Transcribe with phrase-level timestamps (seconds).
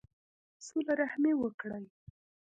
[0.65, 1.85] صلہ رحمي وکړئ